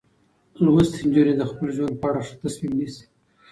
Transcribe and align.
لوستې 0.63 0.99
نجونې 1.07 1.33
د 1.37 1.43
خپل 1.49 1.67
ژوند 1.75 1.95
په 2.01 2.07
اړه 2.09 2.21
ښه 2.27 2.35
تصمیم 2.43 2.73
نیسي. 2.79 3.03